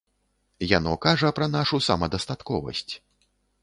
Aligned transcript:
Яно 0.77 0.93
кажа 1.05 1.29
пра 1.41 1.51
нашу 1.59 1.83
самадастатковасць. 1.91 2.93